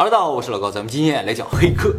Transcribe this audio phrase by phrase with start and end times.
[0.00, 1.92] Hello，大家好，我是老高，咱们今天来讲黑客。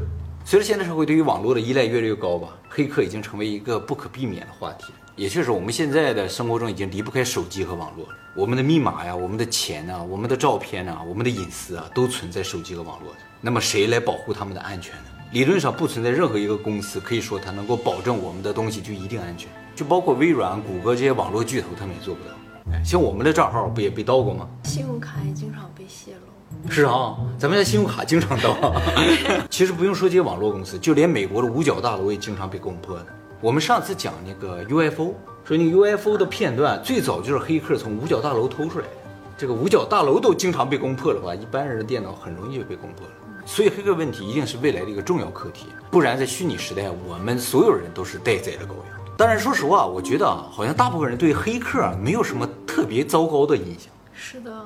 [0.45, 4.93] 随着现代社会对于网络的依赖越来越高吧，黑客已经成为一个不可避免的话题。
[5.17, 8.13] 也确实，我们现在的生活中已经离不开手机和网络了。
[8.33, 13.13] 我们的密码呀，我们的钱呐，我们的照片呐，我们的隐私啊，都存在手机和网络。
[13.41, 15.09] 那么谁来保护他们的安全呢？
[15.33, 22.31] 理论上不存在任何一个公司可以说它能够保证我们的东西就一定安全，就包括微软、谷歌这些网络巨头，他们也做不到。
[22.71, 24.47] 哎，像我们的账号不也被盗过吗？
[24.63, 26.28] 信用卡也经常被泄露。
[26.69, 28.73] 是啊，咱们家信用卡经常盗。
[29.49, 33.05] 其实不用说这些网络公司，就连美国的五角大楼也经常被攻破的。
[33.41, 35.13] 我们上次讲那个 UFO，
[35.45, 38.91] 说那个 UFO 的片段最早就是黑客从五角大楼偷出来的。
[39.37, 43.13] 这个五角大楼都经常被攻破的话，一般人的电脑很容易就被攻破了。
[43.45, 48.99] 所以黑客问题一定是未来的一个重要课题，不然在虚拟时代，我们所有人都是待宰的羔羊。
[49.17, 53.89] 当然，说实话，我觉得啊，好像大部分人对黑客啊没有什么特别糟糕的印象。
[54.13, 54.58] 是的，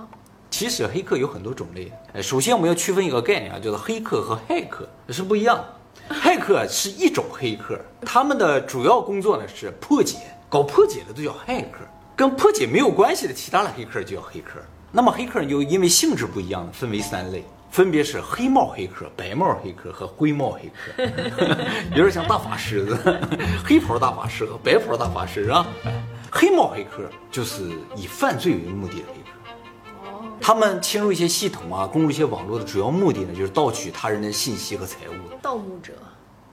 [0.53, 1.91] 其实黑客有很多种类。
[2.13, 6.13] 哎，首先我们要区分一个概念啊，叫做黑客和骇客是不一样的。
[6.13, 11.79] 骇客是一种黑客，他们的主要工作呢是破解，搞破解的都叫骇客，
[12.15, 14.60] 跟破解没有关系的其他的黑客就叫黑客。
[14.91, 17.43] 那么黑客又因为性质不一样，分为三类。
[17.71, 21.04] 分别是黑帽黑客、白帽黑客和灰帽黑客，
[21.95, 23.27] 有点像大法师的，
[23.65, 25.65] 黑袍大法师和白袍大法师啊。
[26.32, 29.32] 黑帽黑客就是以犯罪为目的的黑客，
[30.46, 35.13] 他们侵入一些系统啊，攻入一些网络的主要目的呢，就是盗取他人的信息和财物。
[35.41, 35.94] 盗墓者。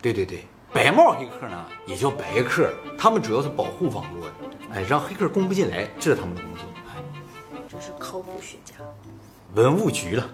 [0.01, 4.33] 对对对，白帽黑客呢也叫白客，他们主要是保护网络的，
[4.73, 6.63] 哎，让黑客攻不进来，这是他们的工作。
[7.69, 8.75] 这是考古学家。
[9.57, 10.31] 文物局了，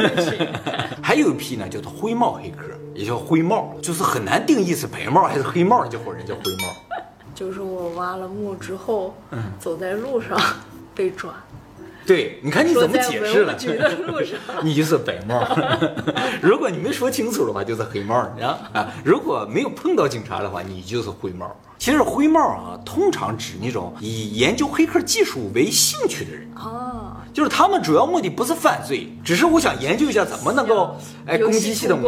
[1.02, 7.00] 还有一批呢，叫做灰帽黑客，也叫灰帽，就是很难定义是白帽还是黑帽，这伙人叫灰帽。
[7.34, 9.14] 就是我挖了墓之后，
[9.58, 10.38] 走在路上
[10.94, 11.34] 被抓。
[12.06, 13.56] 对，你看你怎么解释了？
[14.62, 15.42] 你就是白帽。
[16.42, 18.92] 如果你没说清楚的话，就是黑帽啊啊！
[19.04, 21.50] 如果没有碰到警察的话，你就是灰帽。
[21.78, 32.00] 其实灰帽啊，通常指那种以研究黑客技术为兴趣的人哦，就是他们主要目的不是犯罪，只是我想研究一下怎么能够哎攻击系统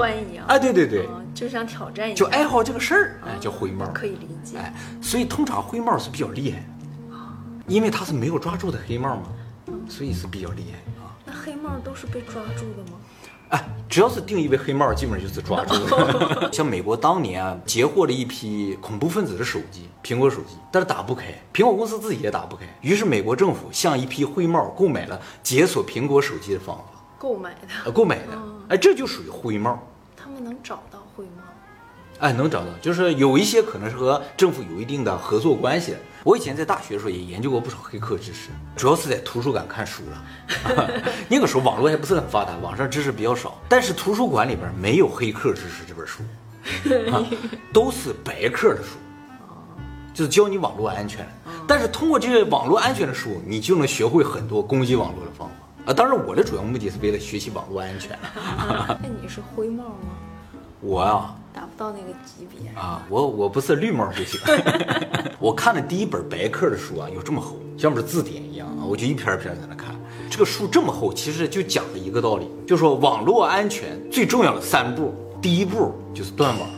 [0.47, 4.57] 哎，对对对，就想挑战一下，就爱好这个事儿，哎，叫灰帽，可以理解。
[4.57, 6.65] 哎，所以通常灰帽是比较厉害的
[7.67, 9.23] 因为他是没有抓住的黑帽嘛。
[9.89, 11.17] 所以是比较厉害啊。
[11.25, 12.99] 那黑帽都是被抓住的吗？
[13.49, 16.51] 哎，只要是定义为黑帽，基本上就是抓住了。
[16.53, 22.65] 像美国当年啊，截获了一批恐怖分子的手机，苹果手机，但是打不开，苹果公司自己也打不开。
[22.81, 26.85] 于是美国政府向一批灰帽购买了解锁苹果手机的方法。
[27.19, 27.69] 购买的？
[27.85, 28.39] 呃，购买的。
[28.69, 29.81] 哎，这就属于灰帽。
[30.17, 31.43] 他们能找到灰帽？
[32.19, 35.95] 哎，能找到，就是有一些可能是和政府有一定的合作关系。
[36.27, 41.01] 我以前在大学的时候也研究过不少黑客知识，主要是在图书馆看书了。
[41.31, 43.57] 那个时候网络还不是很发达，网上知识比较少。
[43.69, 46.25] 但是图书馆里边没有黑客知识这本书，
[47.73, 48.97] 都是白客的书，
[50.13, 51.25] 就是教你网络安全。
[51.65, 55.95] 但是通过这些网络安全的书，你就能学会很多攻击网络的方法啊。
[55.95, 58.19] 当然，我的主要目的是为了学习网络安全。
[59.01, 60.11] 那你是灰帽吗？
[60.83, 61.37] 我呀。
[61.77, 63.03] 到那个级别啊！
[63.09, 64.41] 我我不是绿帽就行。
[65.39, 68.85] 我看的第一本白客的书啊，有这么厚，像本字典一样啊。
[68.85, 69.95] 我就一篇一篇在那看。
[70.31, 76.69] 这个书这么厚，其实就讲了一个道理，就说网络安全最重要的三步，第一步就是断网。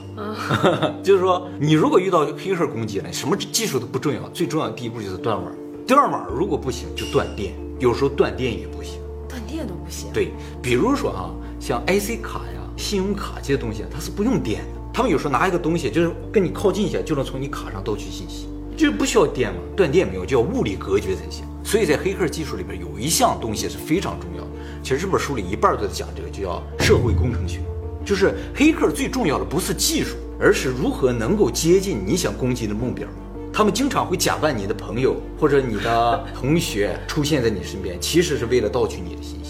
[1.03, 5.53] 就是说，你如果遇到黑客攻击了，什么技术都不重要，最重要的第一步就是断网。
[5.86, 7.54] 断网如果不行，就断电。
[7.78, 10.09] 有时候断电也不行，断电都不行。
[10.12, 11.30] 对，比如说啊，
[11.60, 12.54] 像 IC 卡呀。
[12.76, 14.78] 信用卡这些东西，它是不用电的。
[14.98, 21.44] 他们有时候拿一个东西，就是跟你靠近一下，就能从你卡上盗取信息，就是不需要电嘛，断电没有，就要物理隔绝才行。
[21.62, 24.50] 所以在黑客技术里边，有一项东西是非常重要的。
[24.82, 27.60] 其实这本书里一半都在讲这个，就叫社会工程学。
[28.04, 33.06] 就是黑客最重要的不是技术，而是如何能够接近你想攻击的目标。
[33.53, 39.47] 他们经常会假扮你的朋友或者你的同学出现在你身边，其实是为了盗取你的信息。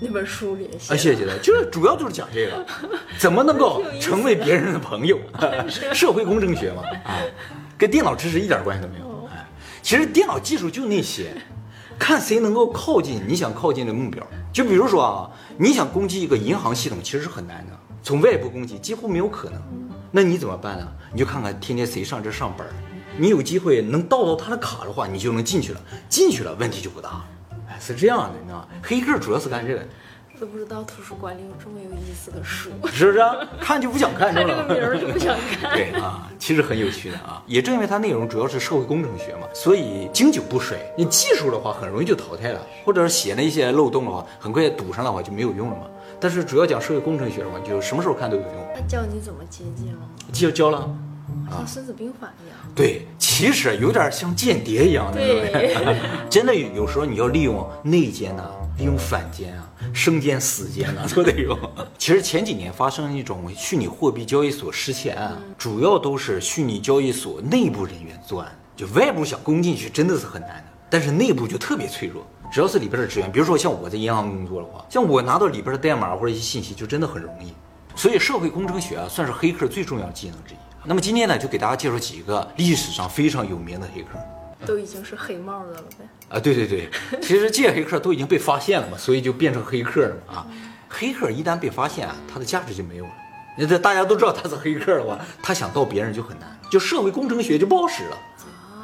[0.00, 2.66] 那本书里啊，谢谢的，就是主要就是讲这个，
[3.18, 5.18] 怎么能够成为别人的朋友，
[5.92, 7.20] 社会工程学嘛，啊，
[7.76, 9.28] 跟电脑知识一点关系都没有。
[9.30, 9.46] 哎，
[9.82, 11.32] 其实电脑技术就那些，
[11.98, 14.26] 看谁能够靠近你想靠近的目标。
[14.52, 19.60] 就比如说啊，你想攻击一个银行系统，其实是很难的，从外部攻击几乎没有可能。
[20.10, 20.88] 那你怎么办呢？
[21.12, 22.66] 你就看看天天谁上这上班，
[23.18, 27.22] 你有机会能盗到他的卡的话，你就能进去了，进去了问题就不大。
[27.80, 28.68] 是这样的，你知道吗？
[28.82, 29.80] 黑客主要是干这个。
[30.38, 33.36] 都不知道图书馆里有这么有意思的书， 是不是啊？
[33.60, 35.70] 看就不想看，看是吧这个名儿就不想看。
[35.74, 37.42] 对啊，其实很有趣的啊。
[37.46, 40.78] 也正因为它内容主要是社会工程学嘛，所以经久不衰。
[40.96, 45.82] 你技术的话，很容易就淘汰了，或者是写那一些漏洞的话，很快堵上的话就没有用了嘛。
[46.18, 48.52] 但是主要讲社会工程学的话，就什么时候看都有用。
[48.74, 50.08] 那教你怎么接近了吗？
[50.32, 50.88] 教教了。
[51.50, 52.56] 像《孙子兵法》一样。
[52.74, 55.76] 对，其实有点像间谍一样的，对
[56.30, 61.58] 真的有有时候你要利用内奸呐、利用反奸啊、生奸死奸呐、 都得用。
[61.98, 72.24] 其实前几年发生一种虚拟货币交易所失窃案，主要都是虚拟交易所内部人员作案，就外部想攻进去真的是很难的，但是内部就特别脆弱。
[72.52, 77.52] 只要是里边的职员，比如说像我在银行工作的话，像我拿到里边的代码或者一些信息，就真的很容易。
[77.94, 80.56] 所以社会工程学啊，算是黑客最重要的技能之一。
[80.84, 84.18] 那么今天呢，就给大家介绍几个历史上非常有名的黑客。
[84.66, 86.08] 都已经是黑帽的了呗。
[86.28, 86.90] 啊，对对对，
[87.22, 90.46] 其实这些黑客都已经被发现了嘛，所以就变成黑客了嘛啊。
[90.88, 93.10] 黑客一旦被发现啊，他的价值就没有了。
[93.56, 98.18] 那这大家都知道他是黑客的话，他想盗别人就很难，就社会工程学就不好使了。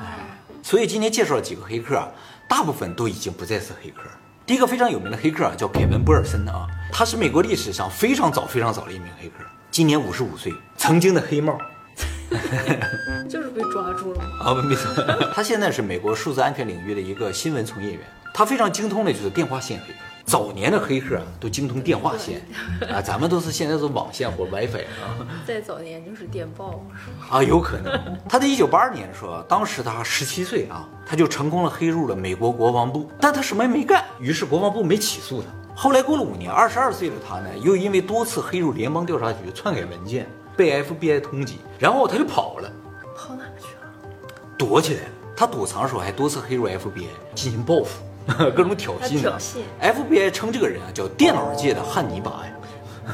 [0.01, 0.19] 哎，
[0.63, 2.09] 所以今天介绍了几个黑客啊，
[2.49, 4.03] 大部分都已经不再是黑客。
[4.47, 11.59] 第一个非常有名的黑客啊，叫凯文·波尔森啊，他是美国历史上非常早非常早的一名黑客，今年五十五岁，曾经的黑帽。
[13.29, 14.45] 就是被抓住了吗？
[14.45, 14.93] 啊，没错，
[15.35, 18.01] 他现在是美国数字安全领域的一个新闻从业员，
[18.33, 19.99] 他非常精通的就是电话线黑客。
[20.25, 22.43] 早年的黑客啊，都精通电话线
[22.93, 27.39] 啊，咱们都是现在是网线或 WiFi 啊再早年就是电报，是吧？
[27.39, 28.19] 啊，有可能。
[28.29, 35.47] 他在一九八二年的时候，当时他十七岁啊，他就成功了黑入了美国国防部，但他什么也没干，于是国防部没起诉他。
[35.77, 42.73] 后来过了五年，二十二岁的他呢，又因为多次黑入联邦调查局篡改文件，被 FBI 通缉，然后他就跑了。
[43.17, 43.93] 跑哪去了？
[44.57, 45.09] 躲起来了。
[45.37, 48.03] 他躲藏的时候还多次黑入 FBI 进行报复，
[48.57, 49.59] 各种挑衅挑衅。
[49.83, 52.53] FBI 称这个人啊叫电脑界的汉尼拔呀。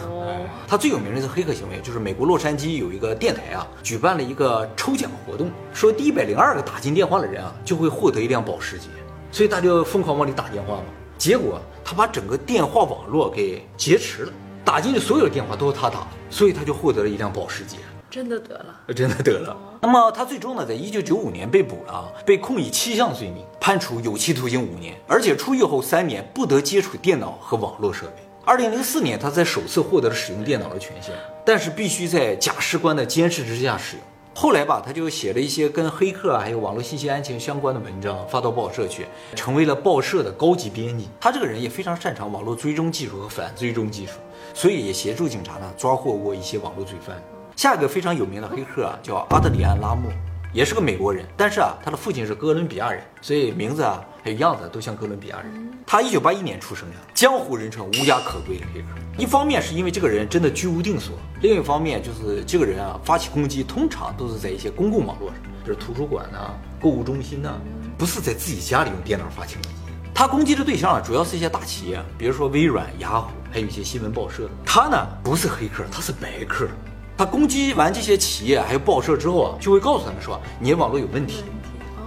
[0.05, 8.87] 哦， 他最有名的是黑客行为，就是美国洛杉矶有一个电台啊，举办了一个抽奖活动，说第一百零二个打进电话的人啊，就会获得一辆保时捷，
[9.33, 10.85] 所以大家就疯狂往里打电话嘛。
[11.19, 14.33] 结果他把整个电话网络给劫持了，
[14.65, 17.79] 打进去所有的电话都是他打，所以他就获得了一辆保时捷。
[18.09, 18.81] 真的得了。
[18.95, 19.57] 真的得了。
[19.81, 28.23] 那么他最终呢，在一九九五年被捕了啊，被控以七项罪名，判处有期徒刑五年，而且出狱后三年不得接触电脑和网络设备。
[28.45, 31.15] 二零零四年，他才首次获得了使用电脑的权限，
[31.45, 34.05] 但是必须在假释官的监视之下使用。
[34.35, 39.07] 后来吧，他就写了一些跟黑客啊，还有网络信息安全相关的文章，发到报社去，
[39.37, 41.09] 成为了报社的高级编辑。
[41.21, 44.15] 他这个人也非常擅长网络追踪技术和反追踪技术，
[44.55, 47.23] 所以也协助警察呢抓获过一些网络罪犯。
[47.57, 50.11] 下一个非常有名的黑客啊，叫阿德里安·拉莫，
[50.53, 55.73] 也是个美国人，但是啊，他的父亲是哥伦比亚人，所以名字啊还有样子都像哥伦比亚人。
[55.87, 58.87] 他一九八一年出生的，江湖人称无家可归的黑客。
[59.17, 67.59] 一方面是因为这个人真的居无定所，另一方面就是这个人啊发起攻击通常都是在一些公共网络上，就是图书馆呐、购物中心呐、
[67.97, 69.69] 不是在自己家里用电脑发起攻击。
[70.15, 74.49] 他攻击的对象啊，主要是一些大企业，比如说微软、雅虎，还有一些新闻报社。
[74.65, 76.69] 他呢不是黑客，他是白客。
[77.17, 81.45] 他攻击完这些企业还有报社之后啊，就会告诉他们说，你的网络有问题，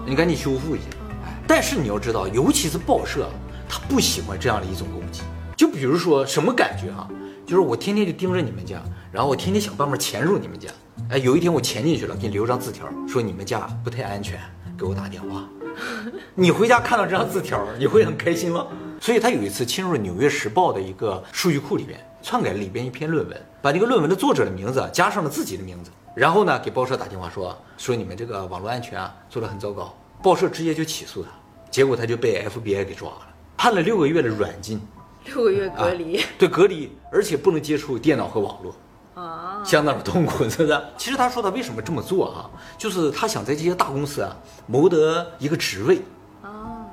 [0.05, 0.85] 你赶紧修复一下。
[1.47, 3.29] 但是你要知道，尤其是报社，
[3.69, 5.21] 他不喜欢这样的一种攻击。
[5.55, 7.07] 就比如说什么感觉哈、
[7.45, 8.81] 就是我天天就盯着你们家，
[9.11, 10.69] 然后我天天想办法潜入你们家。
[11.09, 14.39] 哎，有一天我潜进去了，给你留张字条，说你们家不太安全，
[14.77, 15.45] 给我打电话。
[16.33, 18.65] 你回家看到这张字条，你会很开心吗？
[18.99, 31.29] 所以他有一次侵入了《纽约时报》的一个数据库里边，篡改了里边一篇论文，把这个论文的作者的名字啊加上了自己的名字，然后呢给报社打电话说说你们这个网络安全啊做得很糟糕，报社直接就起诉他，
[31.69, 34.81] 结果他就被 FBI 给抓了，判了六个月的软禁，
[35.25, 36.19] 六个月隔离。
[36.39, 38.75] 对隔离，而且不能接触电脑和网络。
[39.13, 40.81] 啊，相当的痛苦，是不是？
[40.97, 44.35] 其实他说他为什么这么做啊、就是他想在这些大公司啊
[44.65, 46.01] 谋得一个职位，啊，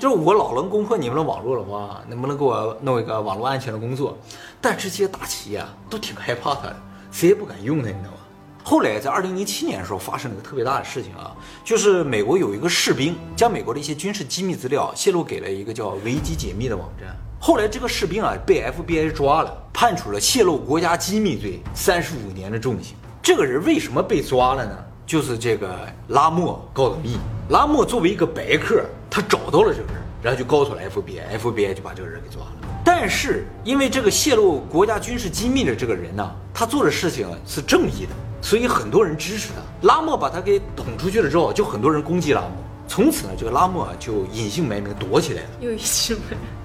[0.02, 4.18] 就是我老能攻破你们的网络的话，能不能给我弄一个网络安全的工作？
[4.60, 6.76] 但这些大企业啊都挺害怕他的，
[7.12, 8.16] 谁也不敢用他，你知道吗？
[8.64, 11.30] 后来在二零零七年的时候发生了一个特别大的事情啊，
[11.64, 17.16] 就是美国有一个士兵将美国的一些军事机密资料泄露给了一个叫维基解密的网站。
[17.38, 22.96] 后来这个士兵啊被 FBI 抓了，判处了泄露国家机密罪三十五年的重刑。
[23.22, 24.76] 这个人为什么被抓了呢？
[25.06, 25.78] 就是这个
[26.08, 27.18] 拉莫告的密。
[27.50, 32.52] 拉莫作为一个白客，他找到了这个人，然后就告诉了 FBI，FBI 就把这个人给抓了。
[32.82, 39.86] 但是因为这个泄露国家军事机密的这个人呢，他做的事情是正义的，所以很多人支持他。
[39.86, 42.52] 拉莫把他给捅出去了之后，就很多人攻击拉莫。
[42.88, 45.48] 从此呢，这个拉莫啊就隐姓埋名躲起来了。
[45.60, 46.20] 又一起没。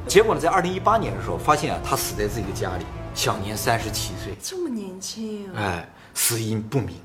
[0.08, 4.34] 结果呢，在二零一八年的时候，发现啊，他死在自己的家里，享年三十七岁。
[4.42, 6.96] 这么年轻啊，哎，死因不明。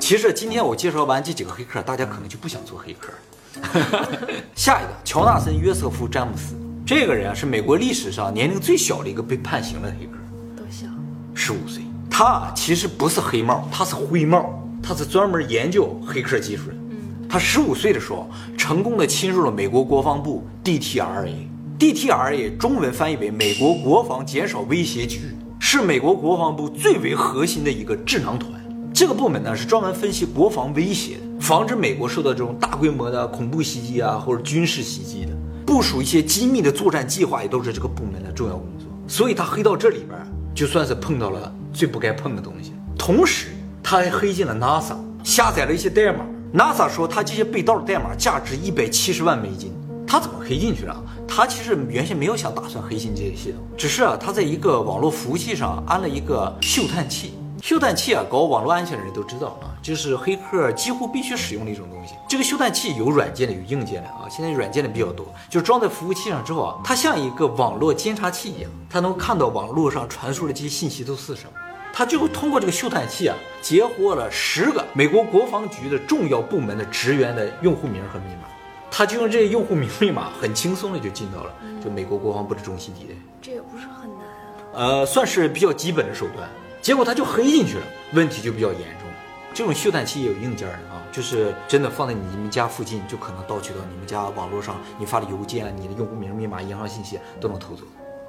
[0.00, 3.18] 其实今天我介绍完这几个黑客，大家可能就不想做黑客了。
[4.54, 10.12] 下一个，乔纳森·约瑟夫·詹姆斯，这个人啊是美国历史上年龄最小的一个被判刑的黑客，
[10.56, 10.86] 多小？
[11.34, 11.82] 十五岁。
[12.10, 16.72] 他啊其实不是黑帽，他是灰帽，他是专门研究黑客技术的。
[16.72, 16.96] 嗯
[17.28, 21.34] 他十五岁的时候，成功的侵入了美国国防部 DTRA。
[21.76, 28.52] DTRA 中文翻译为美国国防减少威胁局，是美国国防部最为核心的一个智囊团。
[28.94, 35.32] 这个部门呢是专门分析国防威胁的，防止美国受到这种大规模的恐怖袭击啊或者军事袭击的，
[35.64, 38.88] 部署一些机密的作战计划也都是这个部门的重要工作。
[39.06, 40.18] 所以他黑到这里边，
[40.54, 42.72] 就算是碰到了最不该碰的东西。
[42.98, 43.48] 同时，
[43.82, 46.24] 他还黑进了 NASA，下载了一些代码。
[46.54, 49.72] NASA 说他这些被盗的代码价值一百七十万美金。
[50.08, 50.96] 他怎么黑进去了？
[51.26, 57.32] 他其实原先没有想打算黑进这些系统，只是啊他在一个网络服务器上安了一个嗅探器。
[57.66, 62.14] 嗅探器啊，搞网络安全的人都知道啊，就是黑客几乎必须使用的一种东西。
[62.28, 64.22] 这个嗅探器有软件的，有硬件的啊。
[64.30, 71.50] 现在软件的比较多，就装在服务器上之后啊，它像一个网络监察器一样，它能看到网络上传输的这些信息都是什么。
[71.92, 78.46] 它就通过这个嗅探器啊，截获了十个美国国防局的重要部门的职员的用户名和密码。
[78.92, 83.14] 他就用这些用户名密码，很轻松的就进到了就美国国防部的中心地带。
[83.42, 85.00] 这也不是很难啊。
[85.00, 86.48] 呃，算是比较基本的手段。
[86.86, 89.08] 结果他就黑进去了，问题就比较严重。
[89.52, 97.82] 这种嗅探器也有硬件的啊，就是真的放在你们家附近，就可能盗取到你们家网络上你发的邮件、你的用户名、密码、银行信息都能偷走。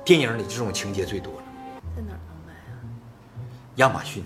[0.04, 1.44] 电影里这种情节最多了。
[1.96, 2.82] 在哪儿能买啊？
[3.76, 4.24] 亚马逊，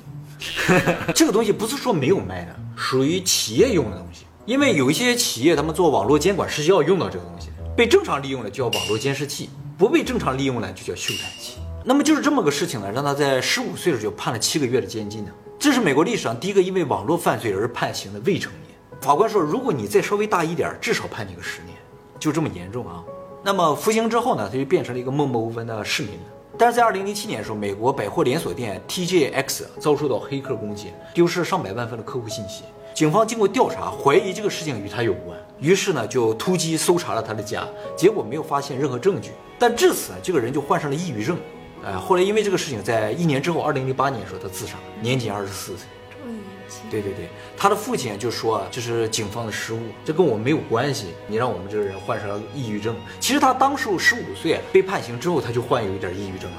[1.14, 4.26] 这个东西不是说没有卖的，属于企业用的东西。
[4.46, 11.58] 因为有一些企业他们做网络监管是要用到这个东西，被正常利用的叫网络监视器，不被正常利用呢就叫嗅探器。
[11.84, 15.32] 那么就是这么个事情呢，让他在十五岁的时候就判了七个月的监禁呢。
[15.58, 18.78] 这是美国历史上第一个因为网络犯罪而判刑的未成年。
[19.02, 21.76] 法官说，如果你再稍微大一点，至少判你个十年，
[22.20, 23.04] 就这么严重啊。
[23.44, 26.20] 那么服刑之后呢，他就变成了一个默默无闻的市民。
[26.58, 32.64] 但是在二零零七年的时候，美国百货连锁店 TJX 遭受到黑客攻击，丢失上百万份的客户信息。
[32.94, 39.32] 警方经过调查，怀疑这个事情与他有关，于是呢就突击搜查了他的家，结果没有发现任何证据。
[39.58, 41.38] 但至此，这个人就患上了抑郁症。
[41.84, 45.88] 哎，后来因为这个事情，在一年之后，二零零八年的时候，他自杀，年仅二十四岁。
[46.12, 46.82] 这么年轻？
[46.92, 51.08] 对对对，他的父亲就说啊，这是警方的失误，这跟我没有关系。
[51.28, 52.96] 你让我们这个人患上了抑郁症。
[53.20, 56.58] 其实他当时十五岁被判刑之后，他就患有一点抑郁症了。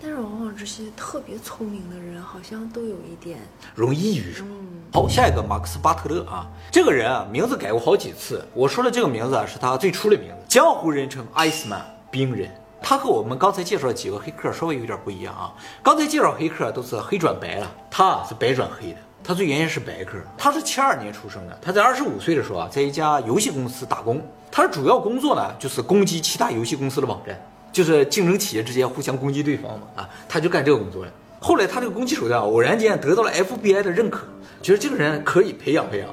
[0.00, 3.38] 但是往往这些特别聪明的人，好像都有一点
[3.74, 4.46] 容易抑郁症。
[4.48, 8.42] 嗯，好，下一个马克思巴特勒啊，这个人啊，名字改过好几次。
[8.54, 12.50] 我说的这个名字啊，是他最初的名字，江湖人称艾斯曼冰人。
[12.86, 15.50] 他和我们刚才介绍的几个黑客稍微有点不一样啊。
[15.82, 18.98] 刚才介绍黑客都是黑转白了，他是白转黑的。
[19.24, 21.58] 他最原先是白客，他是七二年出生的。
[21.62, 24.20] 他在二十五岁的时候啊，在一家游戏公司打工。
[24.52, 27.34] 他的主要工作呢，就是攻击其他游戏公司的网站，
[27.72, 31.12] 就是竞争企业之间互相攻击对方嘛啊，他就干这个工作了。
[31.44, 34.26] 后来他这个攻击手段偶然间得到了 FBI 的认可，
[34.62, 36.08] 觉得这个人可以培养培养，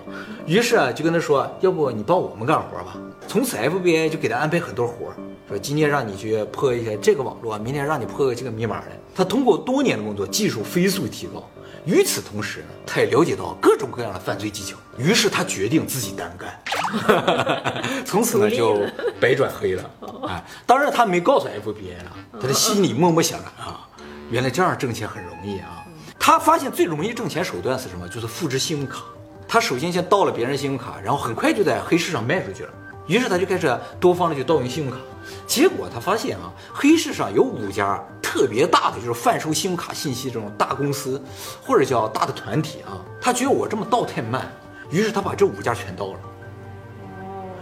[0.46, 2.98] 于是啊就跟他说，要不你帮我们干活吧。
[3.30, 5.16] 从此 FBI 就给他安排很多活儿，
[5.48, 8.88] 说今天让你去破一下这个网络，明天让你破个这个密码的。
[9.16, 11.42] 他通过多年的工作，技术飞速提高。
[11.86, 18.82] 与此同时，他也了解到各种各样的犯罪技巧，于是他决定自己单干， 从此呢就
[19.18, 19.90] 白转黑了。
[20.28, 23.88] 哎，当然他没告诉 FBI 啊，他的心里默默想着啊，
[24.32, 25.86] 原来这样挣钱很容易啊。
[26.18, 28.08] 他发现最容易挣钱手段是什么？
[28.08, 29.04] 就是复制信用卡。
[29.48, 32.70] 他首先先盗了别人信用卡，然后很快就在黑市上卖出去了。
[33.08, 34.98] 于是他就开始多方的去盗用信用卡。
[35.46, 41.22] 结果他发现啊，黑市上有五家特别大的，就是贩售信用卡信息这种大公司，
[41.62, 43.04] 或者叫大的团体啊。
[43.20, 44.50] 他觉得我这么盗太慢，
[44.90, 46.20] 于是他把这五家全盗了。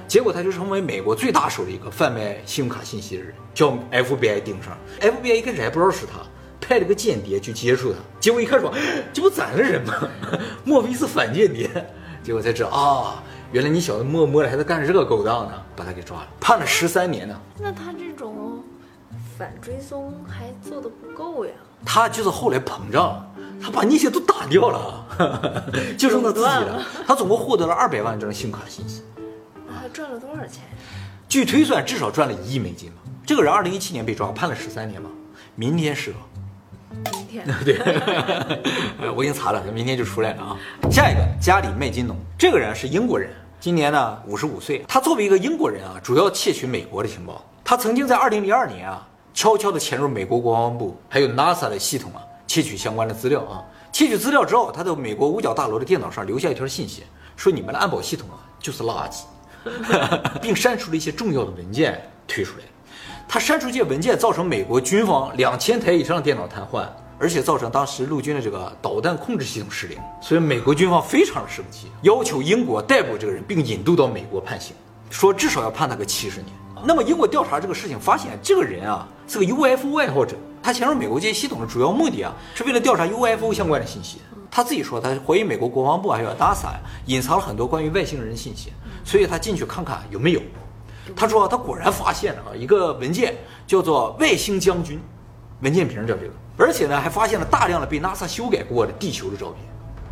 [0.07, 4.77] 结果他就成为美国最大手的一个贩卖信用卡信息的人，叫 FBI 盯上。
[4.99, 6.19] FBI 一开始还不知道是他，
[6.59, 7.97] 派了个间谍去接触他。
[8.19, 8.73] 结果一看说，
[9.13, 9.93] 这不咱的人吗？
[10.63, 11.69] 莫非是反间谍？
[12.23, 17.39] 结果才知道啊，原来你小子默默的还在干这个勾当呢，把他给抓了，判了十三年呢。
[17.57, 18.63] 那他这种
[19.37, 21.51] 反追踪还做的不够呀？
[21.85, 25.63] 他就是后来膨胀了，他把那些都打掉了，
[25.97, 26.85] 就剩他自己了。
[27.07, 29.01] 他总共获得了二百万张信用卡信息。
[29.65, 30.63] 那他赚了多少钱？
[31.29, 32.97] 据推算，至少赚了一亿美金吧。
[33.25, 35.09] 这个人二零一七年被抓，判了十三年吧。
[35.55, 36.21] 明天释放。
[37.63, 37.77] 对，
[39.01, 40.57] 呃 我已经查了，明天就出来了啊。
[40.89, 44.83] 下一个，加里麦金农，这个人是英国人，今年呢五十五岁。
[44.87, 47.43] 他作为一个英国人啊，主要窃取美国的情报。
[47.63, 53.63] 他曾经在二零零二年啊，悄悄地潜入美国国防部还有 NASA 的系统啊，窃取相关的资料啊。
[53.91, 57.03] 窃取资料之后，他在美国五角大楼的电脑上留下一条信息，
[57.35, 59.23] 说你们的安保系统啊就是垃圾，
[60.41, 62.63] 并删除了一些重要的文件推出来。
[63.27, 66.87] 他删除这些文件，造成美国军方两千台以上的电脑瘫痪，
[67.19, 69.97] 而且造成当时陆军的这个导弹控制系统失灵。
[70.21, 74.73] 所以美国军方非常生气，要求英国逮捕这个人，并引渡到美国判刑，
[75.09, 76.47] 说至少要判他个七十年。
[76.85, 84.19] 那么英国调查这个事情，发现这个人啊是个 UFO 爱好者，他潜入美国这些系统的主要目的啊，是为了调查 UFO 相关的信息。
[84.49, 88.71] 他自己说，他怀疑美国国防部还有 NASA 呀，隐藏了很多关于外星人的信息，
[89.03, 90.41] 所以他进去看看有没有。
[91.15, 93.35] 他说他果然发现了啊一个文件，
[93.67, 94.97] 叫做《外星将军》，
[95.61, 96.33] 文件名叫这个，
[96.69, 99.65] 而且呢还发现了大量的被 NASA 修改过的地球的照片。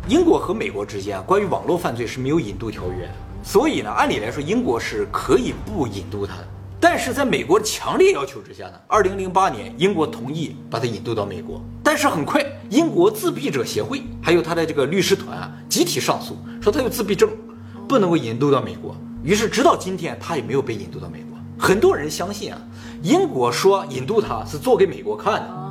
[0.08, 3.08] 英国和美国之间关于网络犯罪是没有引渡条约，
[3.44, 6.48] 所以呢按理来说英国是可以不引渡他的。
[6.80, 11.62] 但是在美国的强烈要求之下呢，二零零八年英国同意把他引渡到美国。
[11.80, 17.30] 但是很快，英国自闭者协会还有他的这个律师团啊，集体上诉，说他有自闭症，
[17.86, 18.96] 不能够引渡到美国。
[19.22, 21.38] 于是直到今天，他也没有被引渡到美国。
[21.56, 22.58] 很多人相信啊，
[23.00, 25.67] 英国说引渡他是做给美国看的，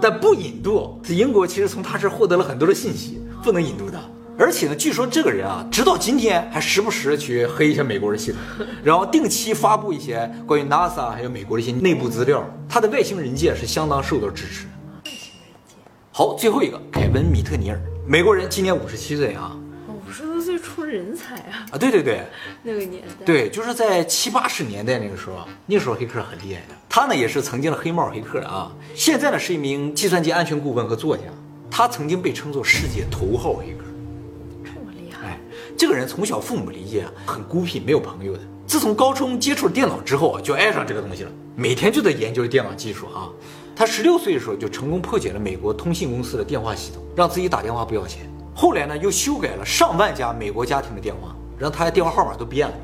[0.00, 3.98] 但不引渡是英国其实从他这获得了很多的信息，不能引渡他。
[4.38, 12.44] 而且呢，据说这个人啊，直到今天还时不时的去黑一下美国的系统， 然后定期发布一些关于 NASA 还有美国的一些内部资料。
[12.68, 14.66] 他的外星人界是相当受到支持。
[15.04, 15.74] 外星人界，
[16.12, 19.56] 好，最后一个凯文·米特尼尔，美国人，今年五十七岁啊。
[20.76, 21.64] 出人才啊！
[21.72, 22.20] 啊，对对对，
[22.62, 26.74] 那个年代，对，就是在七八十年代那个时候，那时候黑客很厉害的。
[26.86, 31.22] 他呢也是曾经的黑帽黑客啊，现在呢是一名计算机安全顾问和作家。
[31.70, 33.84] 他曾经被称作世界头号黑客。
[34.62, 35.28] 这么厉害！
[35.28, 35.40] 哎，
[35.78, 38.40] 这个人从小父母离异啊，很孤僻，没有朋友的。
[38.66, 43.30] 自从高中接触了电脑之后啊，就爱上这个东西了，每天就在研究电脑技术啊。
[43.74, 48.30] 他十六岁的时候就成功破解了美国通信公司的电话系统，让自己打电话不要钱。
[48.56, 52.74] 后来呢，又修改了上万家美国家庭的电话，让他的电话号码都变了。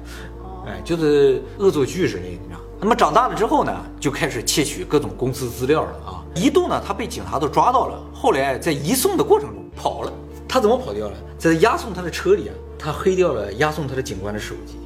[0.67, 2.61] 哎，就是恶作剧之类的，你知道。
[2.79, 6.23] 那么长大了之后呢，就开始窃取各种公司资料了啊。
[6.35, 10.13] 一度呢，他被警察都抓到了，后来在移送的过程中跑了。
[10.47, 11.17] 他怎么跑掉了？
[11.39, 12.55] 在押送他的车里啊。
[12.79, 14.77] 他黑掉了押送他的警官的手机，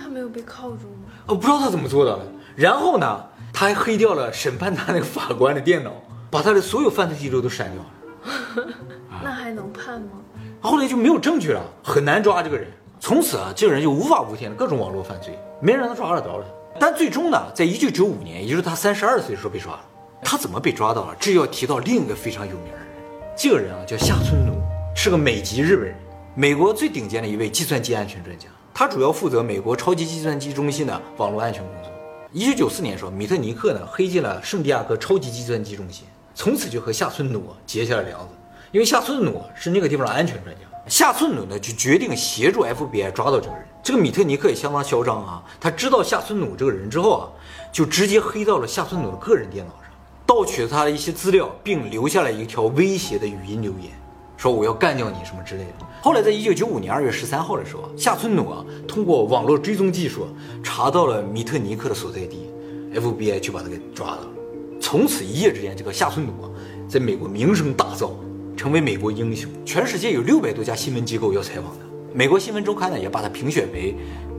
[0.00, 1.12] 他没有被铐住吗？
[1.26, 2.24] 我不知道他怎么做到的。
[2.56, 3.20] 然后呢，
[3.52, 5.90] 他还黑掉了审判他那个法官的电脑，
[6.30, 7.90] 把他的所有犯罪记录都删掉了。
[9.24, 10.10] 那还能判吗？
[10.60, 12.68] 后来就没有证据了，很难抓这个人。
[13.00, 16.44] 从此啊，这个人就无法无天了各种网络犯罪，没人能抓得着了。
[16.78, 19.80] 但最终呢，在一九九五年，也就是他三十二岁的时候被抓了。
[20.22, 21.16] 他怎么被抓到了？
[21.18, 22.86] 这要提到另一个非常有名的人，
[23.36, 24.54] 这个人啊叫夏村奴，
[24.94, 25.96] 是个美籍日本人。
[26.34, 31.90] 美国最顶尖的一位计算机安全专家，他主要负责美国超级计算机中心的网络安全工作。
[32.32, 38.28] 一九九四年的时候，米特尼克呢黑进了圣地亚哥超级计算机中心，从此就和夏村努结下了梁子。
[38.74, 43.64] 因为夏村努是那个地方的安全专家，夏村努呢就决定协助 FBI 抓到这个人。
[43.84, 47.30] 这个米特尼克也相当嚣张啊，他知道夏村努这个人之后啊，
[47.70, 49.92] 就直接黑到了夏村努的个人电脑上，
[50.26, 53.92] 盗取了他的一些资料，并留下了一条威胁的语音留言。
[54.36, 55.86] 说我要干掉你什么之类的。
[56.02, 60.26] 后来在一九九五年二月十三号的时候，夏村努啊通过网络追踪技术
[60.64, 62.50] 查到了米特尼克的所在地
[62.92, 64.26] ，FBI 就把他给抓了。
[64.80, 66.50] 从此一夜之间，这个夏村努啊
[66.88, 68.10] 在美国名声大噪，
[68.56, 69.50] 成为美国英雄。
[69.64, 73.94] 全世界有六百多家新闻机构要采访他，美国新闻周刊呢也把他评选为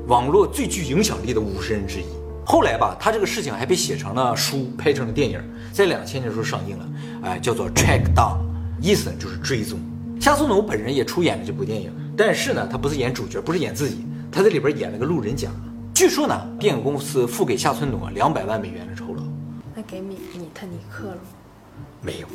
[0.07, 2.05] 网络最具影响力的五十人之一。
[2.45, 5.41] 后来吧，他这个事情还被写成了书，拍成了电影，
[5.73, 6.89] 在两千年的时候上映了，
[7.23, 8.37] 哎，叫做《Track Down》，
[8.81, 9.79] 意思呢就是追踪。
[10.19, 15.49] 夏苏努本人也出演了这部电影，但是呢，他不是演主角，不是演自己，他在里边演了个路人甲。
[15.93, 19.23] 据说呢，电影公司付给夏村努两百万美元的酬劳。
[19.75, 21.17] 那给米米特尼克了？
[22.05, 22.27] 没有。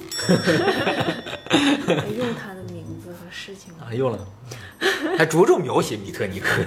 [2.19, 4.19] 用他的名字和事情啊，用了，
[5.17, 6.61] 还着重描写米特尼克。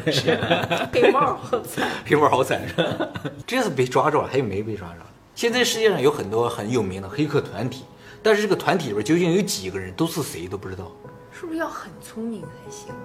[0.93, 3.09] 黑帽好惨， 黑帽好惨是吧？
[3.45, 4.99] 这次被抓住了，还有没被抓着？
[5.35, 7.83] 现在世界上有很多很有名的黑客团体。
[8.25, 10.89] 但是这个团体里边究竟有几个人，都是谁都不知道。
[11.31, 12.95] 是不是要很聪明才行啊？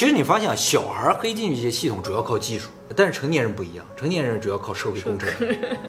[0.00, 5.28] 对，其实你发现啊，小孩黑进去一些系统主要靠技术，但是成年人不一样，成年人主要靠社会工程。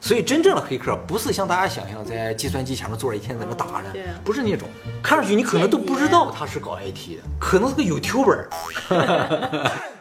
[0.02, 3.88] 所以真正的黑客不是像大家想象在计算机前面坐着一天在那打着，
[4.22, 4.68] 不是那种，
[5.02, 8.46] 看上去你可能都不知道他是搞 IT 的，可能是个 YouTuber。